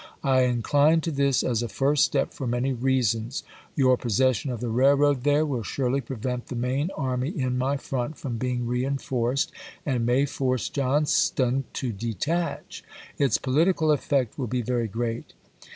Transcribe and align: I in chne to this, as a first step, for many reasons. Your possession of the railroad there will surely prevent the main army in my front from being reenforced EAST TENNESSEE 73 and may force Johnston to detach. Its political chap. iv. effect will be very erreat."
I 0.23 0.45
in 0.45 0.63
chne 0.63 0.99
to 1.03 1.11
this, 1.11 1.43
as 1.43 1.61
a 1.61 1.69
first 1.69 2.03
step, 2.05 2.33
for 2.33 2.47
many 2.47 2.73
reasons. 2.73 3.43
Your 3.75 3.97
possession 3.97 4.49
of 4.49 4.59
the 4.59 4.67
railroad 4.69 5.23
there 5.23 5.45
will 5.45 5.61
surely 5.61 6.01
prevent 6.01 6.47
the 6.47 6.55
main 6.55 6.89
army 6.97 7.29
in 7.29 7.55
my 7.59 7.77
front 7.77 8.17
from 8.17 8.37
being 8.39 8.65
reenforced 8.65 9.49
EAST 9.51 9.59
TENNESSEE 9.85 9.91
73 9.91 9.95
and 9.97 10.05
may 10.07 10.25
force 10.25 10.69
Johnston 10.69 11.63
to 11.73 11.91
detach. 11.91 12.83
Its 13.19 13.37
political 13.37 13.89
chap. 13.95 13.99
iv. 13.99 14.03
effect 14.03 14.39
will 14.39 14.47
be 14.47 14.63
very 14.63 14.89
erreat." 14.89 15.33